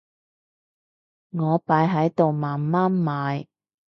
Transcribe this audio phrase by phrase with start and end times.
[1.29, 3.45] 我擺喺度慢慢賣